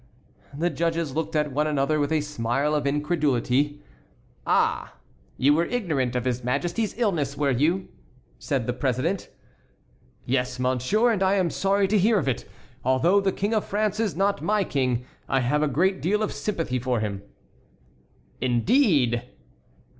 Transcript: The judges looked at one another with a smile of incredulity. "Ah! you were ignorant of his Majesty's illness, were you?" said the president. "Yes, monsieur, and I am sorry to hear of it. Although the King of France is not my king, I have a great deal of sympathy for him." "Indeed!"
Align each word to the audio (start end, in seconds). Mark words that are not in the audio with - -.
The 0.57 0.71
judges 0.71 1.13
looked 1.13 1.35
at 1.35 1.51
one 1.51 1.67
another 1.67 1.99
with 1.99 2.11
a 2.11 2.21
smile 2.21 2.73
of 2.73 2.87
incredulity. 2.87 3.83
"Ah! 4.47 4.95
you 5.37 5.53
were 5.53 5.65
ignorant 5.65 6.15
of 6.15 6.25
his 6.25 6.43
Majesty's 6.43 6.97
illness, 6.97 7.37
were 7.37 7.51
you?" 7.51 7.87
said 8.39 8.65
the 8.65 8.73
president. 8.73 9.29
"Yes, 10.25 10.57
monsieur, 10.57 11.11
and 11.11 11.21
I 11.21 11.35
am 11.35 11.51
sorry 11.51 11.87
to 11.87 11.99
hear 11.99 12.17
of 12.17 12.27
it. 12.27 12.49
Although 12.83 13.21
the 13.21 13.31
King 13.31 13.53
of 13.53 13.63
France 13.63 13.99
is 13.99 14.15
not 14.15 14.41
my 14.41 14.63
king, 14.63 15.05
I 15.29 15.41
have 15.41 15.61
a 15.61 15.67
great 15.67 16.01
deal 16.01 16.23
of 16.23 16.33
sympathy 16.33 16.79
for 16.79 16.99
him." 16.99 17.21
"Indeed!" 18.41 19.29